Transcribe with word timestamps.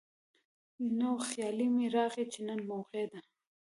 نو 0.97 1.09
خيال 1.27 1.59
مې 1.75 1.85
راغے 1.95 2.25
چې 2.31 2.39
نن 2.47 2.59
موقع 2.71 3.03
ده 3.11 3.19
ـ 3.23 3.25